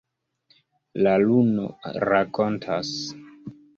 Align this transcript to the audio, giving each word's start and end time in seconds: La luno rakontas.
La 1.07 1.11
luno 1.25 1.67
rakontas. 2.09 2.95